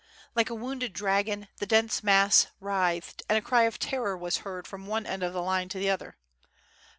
Like 0.33 0.49
a 0.49 0.55
wounded 0.55 0.93
dragon 0.93 1.47
the 1.57 1.67
dense 1.67 2.01
mass 2.03 2.47
writhed 2.59 3.21
and 3.29 3.37
a 3.37 3.41
cry 3.43 3.65
of 3.65 3.77
terror 3.77 4.17
was 4.17 4.37
heard 4.37 4.65
from 4.65 4.87
one 4.87 5.05
end 5.05 5.21
of 5.21 5.31
the 5.31 5.43
line 5.43 5.69
to 5.69 5.77
the 5.77 5.91
other. 5.91 6.17